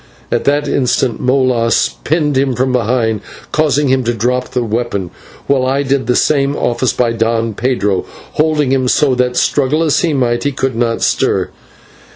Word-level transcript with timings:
At 0.31 0.45
that 0.45 0.67
instant 0.67 1.19
Molas 1.21 1.91
pinned 2.03 2.35
him 2.35 2.55
from 2.55 2.71
behind, 2.73 3.21
causing 3.51 3.87
him 3.89 4.03
to 4.05 4.15
drop 4.15 4.49
the 4.49 4.63
weapon, 4.63 5.11
while 5.45 5.63
I 5.63 5.83
did 5.83 6.07
the 6.07 6.15
same 6.15 6.55
office 6.55 6.91
by 6.91 7.11
Don 7.11 7.53
Pedro, 7.53 8.05
holding 8.31 8.71
him 8.71 8.87
so 8.87 9.13
that, 9.13 9.37
struggle 9.37 9.83
as 9.83 9.99
he 9.99 10.13
might, 10.13 10.43
he 10.43 10.53
could 10.53 10.75
not 10.75 11.03
stir. 11.03 11.49